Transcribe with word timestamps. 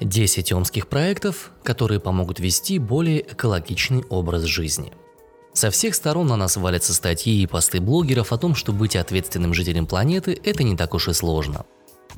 10 0.00 0.52
омских 0.52 0.88
проектов, 0.88 1.52
которые 1.62 2.00
помогут 2.00 2.40
вести 2.40 2.78
более 2.78 3.20
экологичный 3.20 4.04
образ 4.08 4.42
жизни. 4.42 4.92
Со 5.52 5.70
всех 5.70 5.94
сторон 5.94 6.26
на 6.26 6.36
нас 6.36 6.56
валятся 6.56 6.92
статьи 6.92 7.42
и 7.42 7.46
посты 7.46 7.80
блогеров 7.80 8.32
о 8.32 8.36
том, 8.36 8.54
что 8.54 8.72
быть 8.72 8.94
ответственным 8.94 9.54
жителем 9.54 9.86
планеты– 9.86 10.38
это 10.44 10.62
не 10.62 10.76
так 10.76 10.92
уж 10.92 11.08
и 11.08 11.14
сложно. 11.14 11.64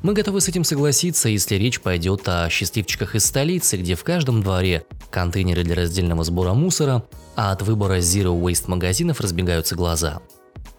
Мы 0.01 0.13
готовы 0.13 0.41
с 0.41 0.47
этим 0.49 0.63
согласиться, 0.65 1.29
если 1.29 1.55
речь 1.55 1.79
пойдет 1.79 2.27
о 2.27 2.49
счастливчиках 2.49 3.15
из 3.15 3.25
столицы, 3.25 3.77
где 3.77 3.95
в 3.95 4.03
каждом 4.03 4.43
дворе 4.43 4.85
контейнеры 5.09 5.63
для 5.63 5.75
раздельного 5.75 6.23
сбора 6.23 6.53
мусора, 6.53 7.05
а 7.35 7.51
от 7.51 7.61
выбора 7.61 7.99
Zero 7.99 8.37
Waste 8.37 8.65
магазинов 8.67 9.21
разбегаются 9.21 9.75
глаза. 9.75 10.21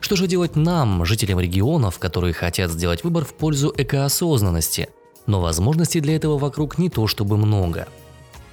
Что 0.01 0.17
же 0.17 0.27
делать 0.27 0.57
нам, 0.57 1.05
жителям 1.05 1.41
регионов, 1.41 1.99
которые 1.99 2.33
хотят 2.33 2.71
сделать 2.71 3.05
выбор 3.05 3.25
в 3.25 3.35
пользу 3.35 3.73
экоосознанности– 3.75 4.91
но 5.27 5.41
возможностей 5.41 6.01
для 6.01 6.17
этого 6.17 6.39
вокруг 6.39 6.79
не 6.79 6.89
то 6.89 7.07
чтобы 7.07 7.37
много. 7.37 7.87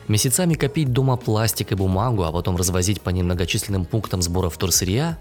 Месяцами 0.08 0.54
копить 0.54 0.94
дома 0.94 1.18
пластик 1.18 1.74
и 1.74 1.76
бумагу, 1.76 2.24
а 2.24 2.32
потом 2.32 2.56
развозить 2.56 3.02
по 3.02 3.10
немногочисленным 3.10 3.86
пунктам 3.86 4.22
сбора 4.22 4.50
вторсырья? 4.50 5.18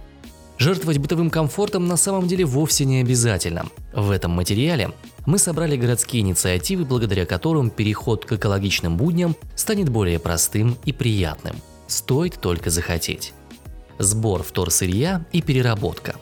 Жертвовать 0.59 0.99
бытовым 0.99 1.29
комфортом 1.29 1.87
на 1.87 1.97
самом 1.97 2.29
деле 2.29 2.45
вовсе 2.45 2.85
не 2.85 3.01
обязательно. 3.01 3.67
В 3.93 4.11
этом 4.11 4.31
материале 4.31 4.93
мы 5.27 5.39
собрали 5.39 5.77
городские 5.77 6.23
инициативы, 6.23 6.85
благодаря 6.85 7.27
которым 7.27 7.69
переход 7.69 8.25
к 8.25 8.33
экологичным 8.33 8.97
будням 8.97 9.37
станет 9.55 9.89
более 9.89 10.19
простым 10.19 10.79
и 10.85 10.93
приятным. 10.93 11.57
Стоит 11.89 12.41
только 12.41 12.71
захотеть. 12.71 13.35
Сбор 13.99 14.43
вторсырья 14.43 15.27
и 15.33 15.43
переработка. 15.43 16.15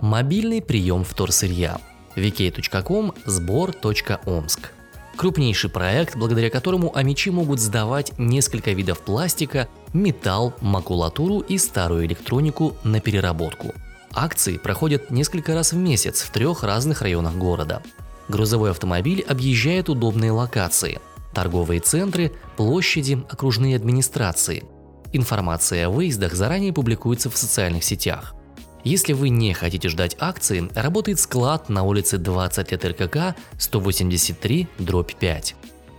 Мобильный 0.00 0.60
прием 0.60 1.04
вторсырья– 1.04 1.78
vk.com 2.16 3.14
сбор.омск. 3.24 4.72
Крупнейший 5.16 5.70
проект, 5.70 6.16
благодаря 6.16 6.50
которому 6.50 6.96
амичи 6.96 7.30
могут 7.30 7.60
сдавать 7.60 8.12
несколько 8.18 8.72
видов 8.72 9.00
пластика, 9.00 9.68
металл, 9.92 10.54
макулатуру 10.60 11.40
и 11.40 11.58
старую 11.58 12.06
электронику 12.06 12.76
на 12.82 13.00
переработку. 13.00 13.74
Акции 14.14 14.56
проходят 14.56 15.10
несколько 15.10 15.54
раз 15.54 15.72
в 15.72 15.76
месяц 15.76 16.22
в 16.22 16.30
трех 16.30 16.62
разных 16.62 17.02
районах 17.02 17.34
города. 17.34 17.82
Грузовой 18.28 18.70
автомобиль 18.70 19.24
объезжает 19.28 19.88
удобные 19.88 20.32
локации– 20.32 21.00
торговые 21.34 21.80
центры, 21.80 22.32
площади, 22.56 23.22
окружные 23.28 23.76
администрации. 23.76 24.64
Информация 25.12 25.86
о 25.86 25.90
выездах 25.90 26.34
заранее 26.34 26.72
публикуется 26.72 27.30
в 27.30 27.36
социальных 27.36 27.84
сетях– 27.84 28.34
если 28.84 29.12
вы 29.12 29.28
не 29.28 29.52
хотите 29.52 29.88
ждать 29.88 30.16
акции, 30.18 30.68
работает 30.74 31.20
склад 31.20 31.68
на 31.68 31.84
улице 31.84 32.18
20 32.18 32.72
лет 32.72 32.84
РКК 32.84 33.36
183 33.58 34.68
дробь 34.78 35.14
5. 35.14 35.54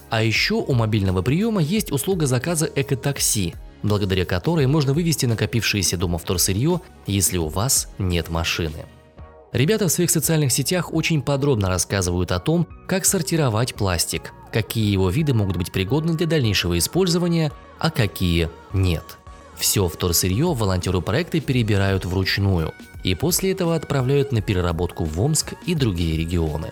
А 0.09 0.23
еще 0.23 0.55
у 0.55 0.73
мобильного 0.73 1.21
приема 1.21 1.61
есть 1.61 1.91
услуга 1.91 2.27
заказа 2.27 2.69
экотакси, 2.75 3.55
благодаря 3.83 4.25
которой 4.25 4.67
можно 4.67 4.93
вывести 4.93 5.25
накопившееся 5.25 5.97
дома 5.97 6.17
вторсырье, 6.17 6.81
если 7.07 7.37
у 7.37 7.47
вас 7.47 7.87
нет 7.97 8.29
машины. 8.29 8.85
Ребята 9.53 9.87
в 9.87 9.91
своих 9.91 10.09
социальных 10.09 10.51
сетях 10.51 10.93
очень 10.93 11.21
подробно 11.21 11.69
рассказывают 11.69 12.31
о 12.31 12.39
том, 12.39 12.67
как 12.87 13.05
сортировать 13.05 13.75
пластик, 13.75 14.33
какие 14.51 14.91
его 14.91 15.09
виды 15.09 15.33
могут 15.33 15.57
быть 15.57 15.71
пригодны 15.71 16.15
для 16.15 16.27
дальнейшего 16.27 16.77
использования, 16.77 17.51
а 17.79 17.91
какие 17.91 18.49
нет– 18.73 19.03
все 19.57 19.87
вторсырье 19.87 20.53
волонтеры 20.53 21.01
проекта 21.01 21.39
перебирают 21.39 22.05
вручную 22.05 22.73
и 23.03 23.15
после 23.15 23.51
этого 23.51 23.75
отправляют 23.75 24.31
на 24.31 24.41
переработку 24.41 25.03
в 25.03 25.19
Омск 25.21 25.53
и 25.65 25.75
другие 25.75 26.17
регионы. 26.17 26.71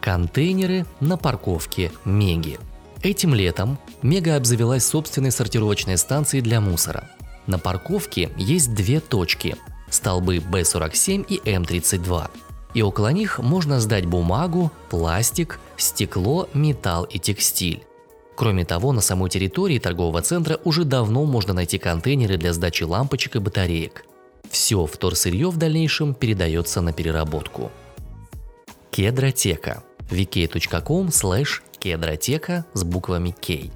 Контейнеры 0.00 0.86
на 1.00 1.16
парковке 1.16 1.90
Меги. 2.04 2.58
Этим 3.02 3.34
летом 3.34 3.78
Мега 4.02 4.36
обзавелась 4.36 4.86
собственной 4.86 5.30
сортировочной 5.30 5.98
станцией 5.98 6.42
для 6.42 6.60
мусора. 6.60 7.10
На 7.46 7.58
парковке 7.58 8.30
есть 8.36 8.74
две 8.74 9.00
точки– 9.00 9.56
столбы 9.90 10.38
B47 10.38 11.26
и 11.28 11.38
M32. 11.38 12.30
И 12.74 12.82
около 12.82 13.08
них 13.08 13.38
можно 13.38 13.80
сдать 13.80 14.06
бумагу, 14.06 14.72
пластик, 14.90 15.60
стекло, 15.76 16.48
металл 16.54 17.04
и 17.04 17.18
текстиль. 17.18 17.84
Кроме 18.36 18.64
того, 18.64 18.92
на 18.92 19.00
самой 19.00 19.30
территории 19.30 19.78
торгового 19.78 20.20
центра 20.22 20.58
уже 20.64 20.84
давно 20.84 21.24
можно 21.24 21.54
найти 21.54 21.78
контейнеры 21.78 22.36
для 22.36 22.52
сдачи 22.52 22.82
лампочек 22.82 23.36
и 23.36 23.38
батареек. 23.38 24.04
Все 24.50 24.86
вторсырье 24.86 25.50
в 25.50 25.56
дальнейшем 25.56 26.14
передается 26.14 26.80
на 26.80 26.92
переработку. 26.92 27.70
Кедротека. 28.90 29.82
vk.com 30.10 31.08
slash 31.08 31.62
кедротека 31.78 32.66
с 32.74 32.84
буквами 32.84 33.34
K. 33.40 33.70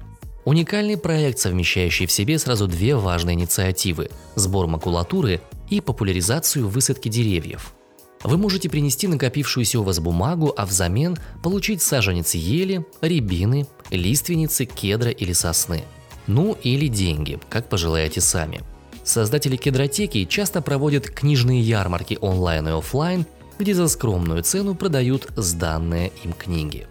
Уникальный 0.45 0.97
проект, 0.97 1.39
совмещающий 1.39 2.05
в 2.05 2.11
себе 2.11 2.39
сразу 2.39 2.67
две 2.67 2.95
важные 2.95 3.35
инициативы– 3.35 4.09
сбор 4.35 4.67
макулатуры 4.67 5.41
и 5.69 5.81
популяризацию 5.81 6.67
высадки 6.67 7.09
деревьев– 7.09 7.73
вы 8.23 8.37
можете 8.37 8.69
принести 8.69 9.07
накопившуюся 9.07 9.79
у 9.79 9.83
вас 9.83 9.99
бумагу, 9.99 10.53
а 10.57 10.65
взамен 10.65 11.17
получить 11.41 11.81
саженец 11.81 12.35
ели, 12.35 12.85
рябины, 13.01 13.67
лиственницы, 13.91 14.65
кедра 14.65 15.11
или 15.11 15.33
сосны. 15.33 15.83
Ну 16.27 16.57
или 16.61 16.87
деньги, 16.87 17.39
как 17.49 17.69
пожелаете 17.69 18.21
сами. 18.21 18.61
Создатели 19.03 19.55
кедротеки 19.55 20.25
часто 20.25 20.61
проводят 20.61 21.09
книжные 21.09 21.61
ярмарки 21.61 22.17
онлайн 22.21 22.67
и 22.67 22.71
офлайн, 22.71 23.25
где 23.57 23.73
за 23.73 23.87
скромную 23.87 24.43
цену 24.43 24.75
продают 24.75 25.27
сданные 25.35 26.11
им 26.23 26.33
книги. 26.33 26.87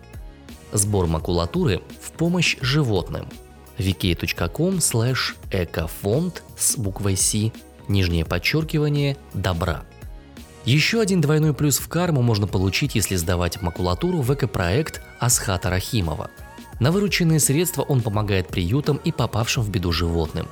Сбор 0.73 1.07
макулатуры 1.07 1.83
в 2.01 2.13
помощь 2.13 2.57
животным. 2.61 3.29
vk.com 3.79 4.79
slash 4.79 5.37
экофонд 5.53 6.43
с 6.57 6.77
буквой 6.77 7.17
C, 7.17 7.53
нижнее 7.87 8.25
подчеркивание, 8.25 9.17
добра. 9.33 9.85
Еще 10.65 11.01
один 11.01 11.21
двойной 11.21 11.55
плюс 11.55 11.79
в 11.79 11.89
карму 11.89 12.23
можно 12.23 12.47
получить, 12.47 12.95
если 12.95 13.17
сдавать 13.17 13.63
макулатуру 13.63 14.21
в 14.21 14.35
экопроект 14.35 15.01
Асхата 15.19 15.71
Рахимова. 15.71 16.31
На 16.81 16.93
вырученные 16.93 17.41
средства 17.41 17.83
он 17.83 18.03
помогает 18.03 18.49
приютам 18.49 18.99
и 18.99 19.11
попавшим 19.11 19.63
в 19.63 19.71
беду 19.71 19.93
животным. 19.93 20.47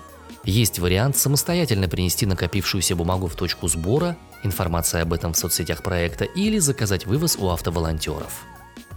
Есть 0.45 0.79
вариант 0.79 1.17
самостоятельно 1.17 1.89
принести 1.89 2.25
накопившуюся 2.25 2.95
бумагу 2.97 3.27
в 3.27 3.35
точку 3.35 3.69
сбора, 3.69 4.17
информация 4.43 5.03
об 5.03 5.13
этом 5.13 5.33
в 5.33 5.39
соцсетях 5.39 5.83
проекта 5.83 6.25
или 6.25 6.59
заказать 6.59 7.05
вывоз 7.05 7.37
у 7.37 7.51
автоволонтеров. 7.51 8.45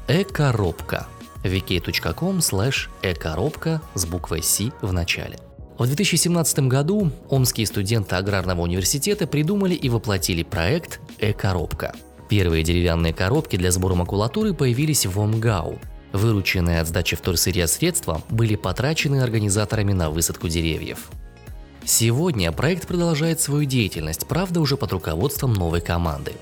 Экоробка 0.07 1.07
vk.com 1.43 2.39
slash 2.39 2.89
экоробка 3.01 3.81
с 3.93 4.05
буквой 4.05 4.43
C 4.43 4.71
в 4.81 4.93
начале. 4.93 5.39
В 5.79 5.85
2017 5.87 6.67
году 6.67 7.09
омские 7.29 7.65
студенты 7.65 8.17
Аграрного 8.17 8.63
университета 8.63 9.25
придумали 9.25 9.73
и 9.73 9.87
воплотили 9.87 10.43
проект 10.43 10.99
«Э-коробка». 11.19 11.95
Первые 12.27 12.65
деревянные 12.65 13.13
коробки 13.13 13.55
для 13.55 13.71
сбора 13.71 13.95
макулатуры 13.95 14.53
появились 14.53 15.05
в 15.05 15.17
ОМГАУ. 15.17 15.79
Вырученные 16.11 16.81
от 16.81 16.87
сдачи 16.89 17.15
вторсырья 17.15 17.65
средства 17.65 18.21
были 18.29 18.57
потрачены 18.57 19.21
организаторами 19.21 19.93
на 19.93 20.09
высадку 20.09 20.49
деревьев. 20.49 21.09
Сегодня 21.85 22.51
проект 22.51 22.85
продолжает 22.85 23.39
свою 23.39 23.63
деятельность, 23.63 24.27
правда 24.27 24.59
уже 24.59 24.75
под 24.75 24.91
руководством 24.91 25.53
новой 25.53 25.79
команды. 25.79 26.33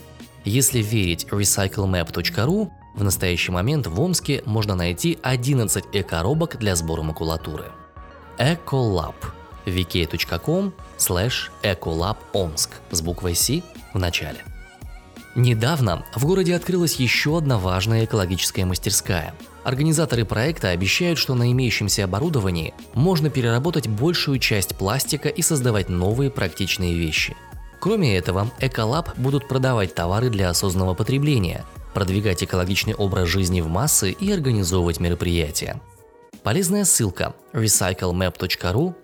Если 0.46 0.82
верить 0.82 1.28
recyclemap.ru, 1.30 2.72
в 2.96 3.04
настоящий 3.04 3.52
момент 3.52 3.86
в 3.86 4.02
Омске 4.02 4.42
можно 4.48 4.74
найти 4.74 5.20
11 5.22 5.86
эко-коробок 5.94 6.58
для 6.58 6.76
сбора 6.76 7.04
макулатуры. 7.04 7.66
Ecolab 8.38 9.16
vk.com 9.66 10.74
slash 10.98 11.50
ecolabomsk 11.64 12.70
с 12.92 13.02
буквой 13.02 13.36
C 13.36 13.64
в 13.94 14.00
начале. 14.00 14.44
Недавно 15.36 16.04
в 16.16 16.26
городе 16.26 16.56
открылась 16.56 16.96
еще 16.96 17.38
одна 17.38 17.58
важная 17.60 18.06
экологическая 18.06 18.66
мастерская. 18.66 19.36
Организаторы 19.64 20.26
проекта 20.26 20.70
обещают, 20.70 21.20
что 21.20 21.36
на 21.36 21.52
имеющемся 21.52 22.06
оборудовании 22.06 22.74
можно 22.94 23.30
переработать 23.30 23.88
большую 23.88 24.40
часть 24.40 24.76
пластика 24.76 25.30
и 25.30 25.42
создавать 25.42 25.90
новые 25.90 26.32
практичные 26.32 26.96
вещи. 26.96 27.36
Кроме 27.80 28.18
этого, 28.18 28.50
Эколаб 28.60 29.16
будут 29.18 29.48
продавать 29.48 29.94
товары 29.94 30.30
для 30.30 30.50
осознанного 30.50 30.96
потребления, 30.96 31.66
продвигать 31.94 32.44
экологичный 32.44 32.96
образ 32.96 33.28
жизни 33.28 33.62
в 33.62 33.68
массы 33.68 34.12
и 34.12 34.32
организовывать 34.32 35.00
мероприятия. 35.00 35.80
Полезная 36.48 36.86
ссылка 36.86 37.36
recyclemap.ru 37.52 38.96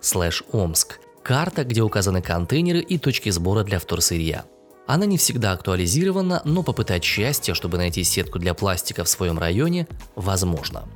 омск. 0.53 0.99
Карта, 1.23 1.65
где 1.65 1.81
указаны 1.81 2.21
контейнеры 2.21 2.79
и 2.79 2.97
точки 2.97 3.31
сбора 3.31 3.65
для 3.65 3.79
вторсырья. 3.79 4.45
Она 4.87 5.05
не 5.05 5.17
всегда 5.17 5.51
актуализирована, 5.51 6.41
но 6.45 6.63
попытать 6.63 7.03
счастье, 7.03 7.53
чтобы 7.53 7.77
найти 7.77 8.05
сетку 8.05 8.39
для 8.39 8.53
пластика 8.53 9.03
в 9.03 9.09
своем 9.09 9.37
районе, 9.37 9.89
возможно. 10.15 10.87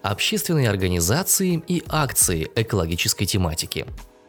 Общественные 0.00 0.70
организации 0.70 1.62
и 1.68 1.82
акции 1.88 2.50
экологической 2.54 3.26
тематики. 3.26 3.84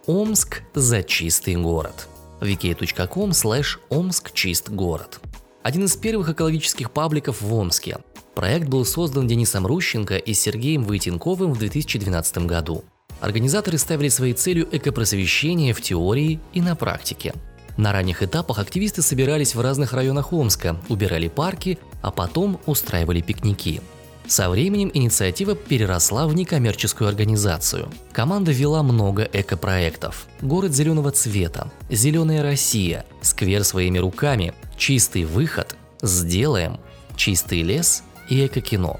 Омск 0.05 0.63
за 0.73 1.01
чистый 1.01 1.55
город. 1.55 2.09
vk.com 2.41 3.29
slash 3.29 3.77
омск 3.88 4.33
чист 4.33 4.67
город. 4.67 5.21
Один 5.63 5.85
из 5.85 5.95
первых 5.95 6.27
экологических 6.27 6.91
пабликов 6.91 7.41
в 7.41 7.53
Омске. 7.53 7.99
Проект 8.38 8.68
был 8.68 8.86
создан 8.86 9.28
Денисом 9.28 9.66
Рущенко 9.66 10.16
и 10.16 10.36
Сергеем 10.36 10.84
Войтенковым 10.84 11.54
в 11.54 11.57
2012 11.57 12.45
году. 12.45 12.84
Организаторы 13.19 13.80
ставили 13.80 14.10
своей 14.10 14.34
целью 14.34 14.68
экопросвещение 14.72 15.74
в 15.74 15.81
теории 15.81 16.39
и 16.54 16.62
на 16.62 16.75
практике. 16.75 17.34
На 17.78 17.94
ранних 17.94 18.22
этапах 18.22 18.60
активисты 18.60 19.01
собирались 19.01 19.56
в 19.56 19.62
разных 19.62 19.92
районах 19.94 20.34
Омска, 20.34 20.78
убирали 20.88 21.30
парки, 21.30 21.80
а 22.04 22.12
потом 22.12 22.60
устраивали 22.68 23.22
пикники. 23.22 23.81
Со 24.28 24.51
временем 24.51 24.92
инициатива 24.94 25.56
переросла 25.56 26.28
в 26.28 26.36
некоммерческую 26.36 27.07
организацию. 27.07 27.90
Команда 28.12 28.51
вела 28.51 28.83
много 28.83 29.28
экопроектов. 29.33 30.28
Город 30.44 30.75
зеленого 30.75 31.10
цвета, 31.10 31.72
Зеленая 31.90 32.44
Россия, 32.44 33.04
Сквер 33.24 33.63
своими 33.63 33.98
руками, 33.98 34.54
Чистый 34.78 35.25
выход, 35.25 35.75
Сделаем, 36.04 36.80
Чистый 37.16 37.63
лес 37.63 38.04
и 38.29 38.45
Эко-кино. 38.45 39.00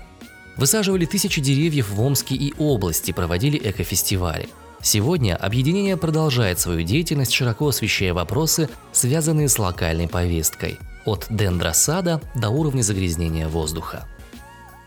Высаживали 0.58 1.06
тысячи 1.06 1.40
деревьев 1.40 1.90
в 1.90 2.02
Омске 2.02 2.36
и 2.36 2.54
области, 2.58 3.12
проводили 3.12 3.60
экофестивали. 3.64 4.50
Сегодня 4.82 5.36
объединение 5.36 5.98
продолжает 5.98 6.60
свою 6.60 6.84
деятельность, 6.84 7.32
широко 7.32 7.68
освещая 7.68 8.14
вопросы, 8.14 8.70
связанные 8.92 9.50
с 9.50 9.60
локальной 9.60 10.08
повесткой, 10.08 10.80
от 11.06 11.28
дендросада 11.30 12.22
до 12.36 12.50
уровня 12.50 12.82
загрязнения 12.82 13.48
воздуха. 13.48 14.08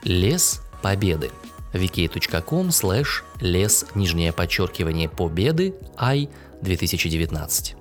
Лес 0.03 0.63
Победы. 0.83 1.31
vk.com 1.73 2.69
slash 2.69 3.23
лес 3.41 3.87
нижнее 3.95 4.33
подчеркивание 4.33 5.09
победы 5.09 5.75
I 5.97 6.29
2019. 6.63 7.77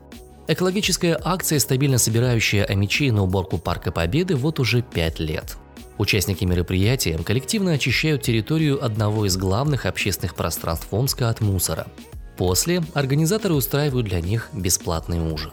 Экологическая 0.47 1.19
акция, 1.23 1.59
стабильно 1.59 1.97
собирающая 1.97 2.65
амичей 2.65 3.11
на 3.11 3.23
уборку 3.23 3.57
Парка 3.57 3.91
Победы 3.91 4.35
вот 4.35 4.59
уже 4.59 4.81
5 4.81 5.19
лет. 5.19 5.57
Участники 5.99 6.45
мероприятия 6.45 7.17
коллективно 7.17 7.73
очищают 7.73 8.21
территорию 8.21 8.83
одного 8.83 9.25
из 9.25 9.35
главных 9.35 9.85
общественных 9.85 10.33
пространств 10.33 10.87
Омска 10.91 11.27
от 11.27 11.41
мусора. 11.41 11.87
После 12.37 12.81
организаторы 12.93 13.53
устраивают 13.53 14.07
для 14.07 14.21
них 14.21 14.49
бесплатный 14.53 15.19
ужин. 15.19 15.51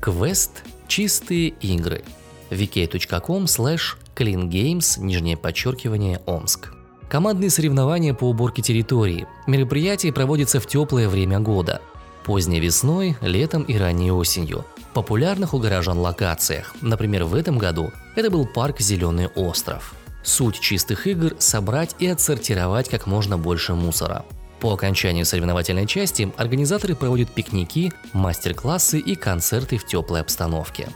Квест 0.00 0.62
«Чистые 0.86 1.48
игры» 1.48 2.04
vk.com 2.50 3.46
slash 3.46 3.96
cleangames, 4.14 5.00
нижнее 5.00 5.36
подчеркивание, 5.36 6.20
Омск. 6.24 6.72
Командные 7.10 7.50
соревнования 7.50 8.14
по 8.14 8.26
уборке 8.30 8.62
территории. 8.62 9.26
Мероприятие 9.48 10.12
проводится 10.12 10.60
в 10.60 10.68
теплое 10.68 11.08
время 11.08 11.40
года. 11.40 11.82
Поздней 12.24 12.60
весной, 12.60 13.16
летом 13.22 13.64
и 13.64 13.76
ранней 13.76 14.12
осенью. 14.12 14.64
Популярных 14.98 15.54
у 15.54 15.60
горожан 15.60 15.96
локациях. 16.00 16.74
Например, 16.80 17.22
в 17.22 17.36
этом 17.36 17.56
году 17.56 17.92
это 18.16 18.32
был 18.32 18.44
парк 18.46 18.80
«Зеленый 18.80 19.28
остров». 19.28 19.94
Суть 20.24 20.58
чистых 20.58 21.06
игр– 21.06 21.36
собрать 21.38 21.94
и 22.00 22.08
отсортировать 22.08 22.88
как 22.88 23.06
можно 23.06 23.38
больше 23.38 23.74
мусора. 23.74 24.24
По 24.58 24.72
окончанию 24.72 25.24
соревновательной 25.24 25.86
части 25.86 26.32
организаторы 26.36 26.96
проводят 26.96 27.30
пикники, 27.30 27.92
мастер-классы 28.12 28.98
и 28.98 29.14
концерты 29.14 29.78
в 29.78 29.86
теплой 29.86 30.20
обстановке. 30.20 30.88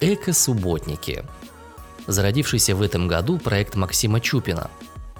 Эко-субботники. 0.00 1.22
Зародившийся 2.06 2.74
в 2.74 2.80
этом 2.80 3.08
году 3.08 3.36
проект 3.36 3.74
Максима 3.74 4.22
Чупина. 4.22 4.70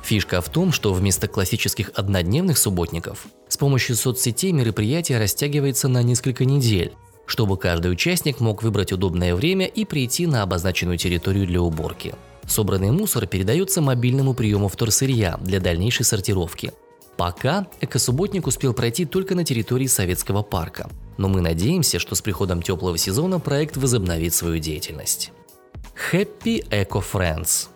Фишка 0.03 0.41
в 0.41 0.49
том, 0.49 0.73
что 0.73 0.95
вместо 0.95 1.29
классических 1.29 1.91
однодневных 1.95 2.57
субботников 2.57 3.27
с 3.49 3.59
помощью 3.59 3.97
соцсетей 3.97 4.53
мероприятие 4.53 5.19
растягивается 5.19 5.89
на 5.89 6.03
несколько 6.03 6.47
недель, 6.47 6.95
чтобы 7.29 7.59
каждый 7.59 7.93
участник 7.93 8.41
мог 8.41 8.63
выбрать 8.63 8.91
удобное 8.91 9.35
время 9.35 9.67
и 9.67 9.85
прийти 9.85 10.27
на 10.27 10.43
обозначенную 10.43 10.97
территорию 10.97 11.47
для 11.47 11.61
уборки. 11.61 12.15
Собранный 12.47 12.91
мусор 12.91 13.27
передается 13.27 13.83
мобильному 13.83 14.33
приему 14.33 14.69
вторсырья 14.69 15.39
для 15.43 15.61
дальнейшей 15.61 16.07
сортировки. 16.07 16.73
Пока 17.19 17.67
экосубботник 17.83 18.47
успел 18.47 18.73
пройти 18.73 19.05
только 19.05 19.35
на 19.35 19.45
территории 19.45 19.87
Советского 19.87 20.43
парка, 20.43 20.89
но 21.19 21.29
мы 21.29 21.43
надеемся, 21.43 21.99
что 21.99 22.15
с 22.15 22.23
приходом 22.23 22.63
теплого 22.63 22.97
сезона 22.97 23.39
проект 23.39 23.77
возобновит 23.77 24.33
свою 24.33 24.59
деятельность. 24.59 25.33
Happy 26.11 26.67
Eco 26.71 27.05
Friends. 27.05 27.69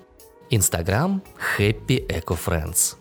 Инстаграм 0.49 1.23
Happy 1.59 2.07
Eco 2.07 2.39
Friends. 2.39 2.97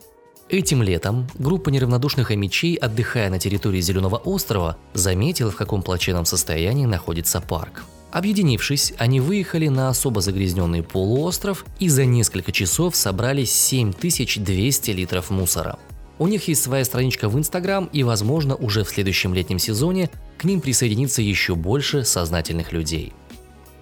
Этим 0.51 0.83
летом 0.83 1.29
группа 1.39 1.69
неравнодушных 1.69 2.29
амичей, 2.29 2.75
отдыхая 2.75 3.29
на 3.29 3.39
территории 3.39 3.79
Зеленого 3.79 4.17
острова, 4.17 4.75
заметила, 4.93 5.49
в 5.49 5.55
каком 5.55 5.81
плачевном 5.81 6.25
состоянии 6.25 6.85
находится 6.85 7.39
парк. 7.39 7.85
Объединившись, 8.11 8.91
они 8.97 9.21
выехали 9.21 9.69
на 9.69 9.87
особо 9.87 10.19
загрязненный 10.19 10.83
полуостров 10.83 11.65
и 11.79 11.87
за 11.87 12.03
несколько 12.03 12.51
часов 12.51 12.97
собрали 12.97 13.45
7200 13.45 14.91
литров 14.91 15.29
мусора. 15.29 15.79
У 16.19 16.27
них 16.27 16.49
есть 16.49 16.63
своя 16.63 16.83
страничка 16.83 17.29
в 17.29 17.37
Инстаграм 17.37 17.85
и, 17.93 18.03
возможно, 18.03 18.53
уже 18.57 18.83
в 18.83 18.89
следующем 18.89 19.33
летнем 19.33 19.57
сезоне 19.57 20.09
к 20.37 20.43
ним 20.43 20.59
присоединится 20.59 21.21
еще 21.21 21.55
больше 21.55 22.03
сознательных 22.03 22.73
людей. 22.73 23.13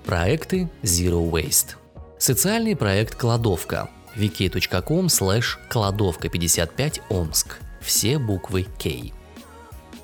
Проекты 0.06 0.70
Zero 0.84 1.28
Waste. 1.32 1.78
Социальный 2.20 2.76
проект 2.76 3.16
«Кладовка» 3.16 3.90
wiki.com 4.16 5.08
slash 5.08 5.58
кладовка 5.70 6.30
55 6.30 7.02
Омск. 7.10 7.60
Все 7.82 8.18
буквы 8.20 8.66
K. 8.82 9.12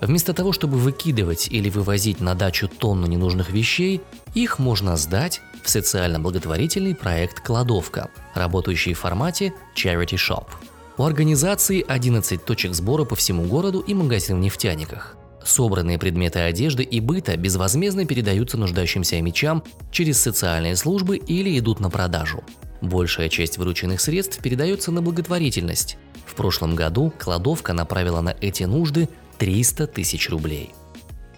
Вместо 0.01 0.33
того, 0.33 0.51
чтобы 0.51 0.77
выкидывать 0.77 1.47
или 1.47 1.69
вывозить 1.69 2.19
на 2.21 2.35
дачу 2.35 2.67
тонну 2.67 3.07
ненужных 3.07 3.49
вещей, 3.49 4.01
их 4.33 4.59
можно 4.59 4.97
сдать 4.97 5.41
в 5.63 5.69
социально-благотворительный 5.69 6.95
проект 6.95 7.39
«Кладовка», 7.39 8.09
работающий 8.33 8.93
в 8.93 8.99
формате 8.99 9.53
Charity 9.75 10.15
Shop. 10.15 10.45
У 10.97 11.03
организации 11.03 11.83
11 11.85 12.45
точек 12.45 12.73
сбора 12.73 13.03
по 13.03 13.15
всему 13.15 13.43
городу 13.43 13.79
и 13.79 13.93
магазин 13.93 14.37
в 14.37 14.41
нефтяниках. 14.41 15.17
Собранные 15.43 15.99
предметы 15.99 16.39
одежды 16.39 16.83
и 16.83 16.99
быта 16.99 17.37
безвозмездно 17.37 18.05
передаются 18.05 18.57
нуждающимся 18.57 19.21
мечам 19.21 19.63
через 19.91 20.19
социальные 20.19 20.75
службы 20.75 21.17
или 21.17 21.57
идут 21.59 21.79
на 21.79 21.89
продажу. 21.89 22.43
Большая 22.87 23.29
часть 23.29 23.57
вырученных 23.57 23.99
средств 23.99 24.41
передается 24.41 24.91
на 24.91 25.01
благотворительность. 25.01 25.97
В 26.25 26.35
прошлом 26.35 26.75
году 26.75 27.13
кладовка 27.17 27.73
направила 27.73 28.21
на 28.21 28.35
эти 28.41 28.63
нужды 28.63 29.09
300 29.37 29.87
тысяч 29.87 30.29
рублей. 30.29 30.71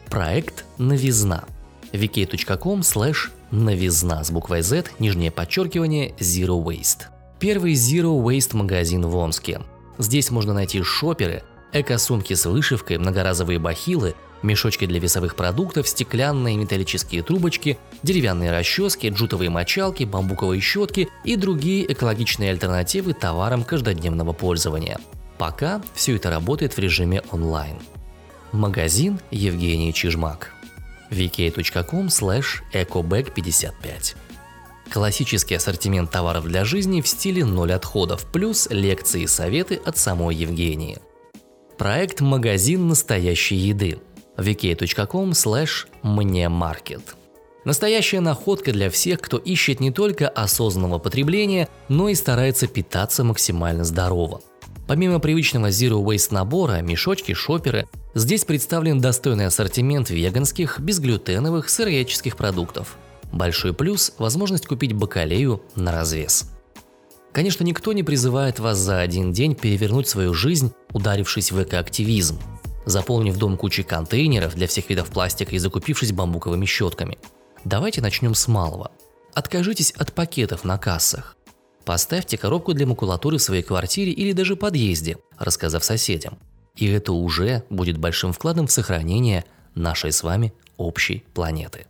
Проект 0.10 0.66
«Новизна» 0.78 1.46
vk.com 1.94 2.82
slash 2.82 3.32
новизна 3.52 4.24
с 4.24 4.32
буквой 4.32 4.62
Z, 4.62 4.86
нижнее 5.00 5.32
подчеркивание, 5.32 6.14
Zero 6.20 6.62
Waste. 6.64 7.06
Первый 7.40 7.74
Zero 7.74 8.22
Waste 8.22 8.56
магазин 8.56 9.06
в 9.06 9.16
Омске. 9.16 9.62
Здесь 9.98 10.32
можно 10.32 10.54
найти 10.54 10.82
шоперы, 10.84 11.44
эко-сумки 11.72 12.34
с 12.34 12.46
вышивкой, 12.46 12.98
многоразовые 12.98 13.60
бахилы, 13.60 14.16
мешочки 14.44 14.86
для 14.86 15.00
весовых 15.00 15.36
продуктов, 15.36 15.88
стеклянные 15.88 16.58
металлические 16.58 17.24
трубочки, 17.24 17.78
деревянные 18.04 18.52
расчески, 18.52 19.10
джутовые 19.10 19.50
мочалки, 19.50 20.04
бамбуковые 20.04 20.62
щетки 20.62 21.10
и 21.24 21.36
другие 21.36 21.92
экологичные 21.92 22.52
альтернативы 22.52 23.14
товарам 23.14 23.64
каждодневного 23.64 24.34
пользования. 24.34 24.98
Пока 25.38 25.82
все 25.94 26.16
это 26.16 26.30
работает 26.30 26.76
в 26.76 26.80
режиме 26.80 27.22
онлайн. 27.32 27.78
Магазин 28.52 29.20
Евгений 29.30 29.94
Чижмак. 29.94 30.54
vk.com 31.12 32.08
slash 32.08 32.62
ecobag55 32.74 34.16
Классический 34.90 35.56
ассортимент 35.56 36.12
товаров 36.12 36.46
для 36.46 36.64
жизни 36.64 37.02
в 37.02 37.08
стиле 37.08 37.44
ноль 37.44 37.74
отходов, 37.74 38.26
плюс 38.32 38.68
лекции 38.70 39.24
и 39.24 39.28
советы 39.28 39.80
от 39.86 39.98
самой 39.98 40.36
Евгении. 40.36 41.00
Проект 41.78 42.22
«Магазин 42.22 42.88
настоящей 42.88 43.56
еды» 43.56 44.00
vk.com 44.38 45.32
slash 45.32 45.88
мне 46.04 46.50
маркет. 46.50 47.16
Настоящая 47.66 48.22
находка 48.22 48.72
для 48.72 48.90
всех, 48.90 49.20
кто 49.20 49.38
ищет 49.38 49.82
не 49.82 49.92
только 49.92 50.30
осознанного 50.30 51.00
потребления, 51.00 51.68
но 51.90 52.08
и 52.08 52.16
старается 52.16 52.68
питаться 52.68 53.26
максимально 53.26 53.84
здорово. 53.84 54.42
Помимо 54.88 55.20
привычного 55.20 55.68
Zero 55.68 56.02
Waste 56.02 56.30
набора, 56.34 56.82
мешочки, 56.82 57.34
шоперы, 57.34 57.90
здесь 58.16 58.46
представлен 58.46 59.02
достойный 59.02 59.48
ассортимент 59.48 60.10
веганских, 60.10 60.80
безглютеновых, 60.80 61.68
сыроедческих 61.68 62.38
продуктов. 62.38 62.96
Большой 63.34 63.74
плюс– 63.74 64.14
возможность 64.18 64.66
купить 64.66 64.94
бакалею 64.94 65.62
на 65.76 65.92
развес. 65.92 66.50
Конечно, 67.34 67.66
никто 67.66 67.92
не 67.92 68.02
призывает 68.04 68.60
вас 68.60 68.78
за 68.78 69.02
один 69.02 69.34
день 69.34 69.56
перевернуть 69.56 70.08
свою 70.08 70.34
жизнь, 70.34 70.72
ударившись 70.94 71.52
в 71.52 71.62
экоактивизм, 71.62 72.40
заполнив 72.88 73.38
дом 73.38 73.58
кучей 73.58 73.84
контейнеров 73.84 74.56
для 74.56 74.68
всех 74.68 74.90
видов 74.90 75.10
пластика 75.10 75.56
и 75.56 75.60
закупившись 75.60 76.12
бамбуковыми 76.12 76.66
щетками. 76.66 77.18
Давайте 77.64 78.02
начнем 78.02 78.34
с 78.34 78.48
малого. 78.48 78.92
Откажитесь 79.34 79.92
от 79.92 80.14
пакетов 80.14 80.64
на 80.64 80.78
кассах. 80.78 81.36
Поставьте 81.86 82.38
коробку 82.38 82.74
для 82.74 82.88
макулатуры 82.88 83.38
в 83.38 83.42
своей 83.42 83.64
квартире 83.64 84.12
или 84.12 84.32
даже 84.32 84.56
подъезде, 84.56 85.18
рассказав 85.38 85.84
соседям. 85.84 86.38
И 86.76 86.88
это 86.88 87.14
уже 87.14 87.64
будет 87.70 87.98
большим 87.98 88.34
вкладом 88.34 88.68
в 88.68 88.72
сохранение 88.72 89.46
нашей 89.76 90.12
с 90.12 90.24
вами 90.24 90.54
общей 90.78 91.24
планеты. 91.34 91.86